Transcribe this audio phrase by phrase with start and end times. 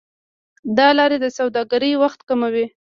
[0.77, 2.65] دا لارې د سوداګرۍ وخت کموي.